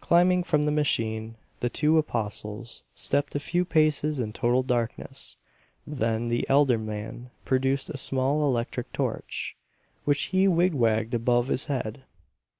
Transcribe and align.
Climbing 0.00 0.42
from 0.42 0.64
the 0.64 0.72
machine, 0.72 1.36
the 1.60 1.70
two 1.70 1.96
apostles 1.96 2.82
stepped 2.92 3.36
a 3.36 3.38
few 3.38 3.64
paces 3.64 4.18
in 4.18 4.32
total 4.32 4.64
darkness; 4.64 5.36
then 5.86 6.26
the 6.26 6.44
elder 6.48 6.76
man 6.76 7.30
produced 7.44 7.88
a 7.88 7.96
small 7.96 8.42
electric 8.44 8.92
torch, 8.92 9.56
which 10.04 10.22
he 10.34 10.48
wig 10.48 10.74
wagged 10.74 11.14
above 11.14 11.46
his 11.46 11.66
head. 11.66 12.02